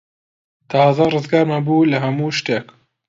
تازە 0.71 1.05
ڕزگارمان 1.13 1.61
بوو 1.65 1.89
لە 1.91 1.97
هەموو 2.03 2.35
شتێک. 2.39 2.65